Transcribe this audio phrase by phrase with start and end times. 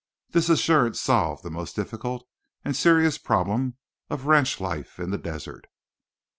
[0.31, 2.27] This assurance solved the most difficult
[2.65, 3.75] and serious problem
[4.09, 5.67] of ranch life in the desert.